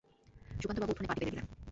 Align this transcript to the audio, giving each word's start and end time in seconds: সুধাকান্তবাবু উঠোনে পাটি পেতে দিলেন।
সুধাকান্তবাবু 0.61 0.91
উঠোনে 0.93 1.07
পাটি 1.09 1.19
পেতে 1.19 1.29
দিলেন। 1.29 1.45